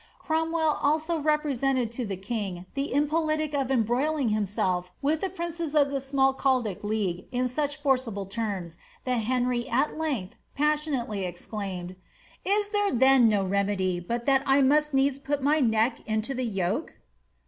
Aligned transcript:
Cromwell 0.17 0.79
also 0.81 1.19
represented 1.19 1.91
to 1.91 2.07
the 2.07 2.17
king 2.17 2.65
the 2.73 2.91
impolicy 2.91 3.53
of 3.53 3.69
embroiling 3.69 4.29
himself 4.29 4.91
with 4.99 5.21
the 5.21 5.29
princes 5.29 5.75
of 5.75 5.91
the 5.91 5.99
Smalcaldic 6.01 6.83
League 6.83 7.27
in 7.31 7.47
such 7.47 7.79
forcible 7.79 8.25
terms, 8.25 8.79
that 9.05 9.17
Henry 9.17 9.69
at 9.69 9.91
lengtli 9.93 10.31
passionately 10.55 11.23
ex 11.23 11.45
claimed, 11.45 11.89
'^ 11.89 11.95
Is 12.43 12.69
there 12.69 12.91
then 12.91 13.29
no 13.29 13.45
remedy, 13.45 13.99
but 13.99 14.25
that 14.25 14.41
I 14.47 14.63
must 14.63 14.91
needs 14.91 15.19
put 15.19 15.43
my 15.43 15.59
neck 15.59 15.99
into 16.07 16.33
the 16.33 16.45
yoke?" 16.47 16.95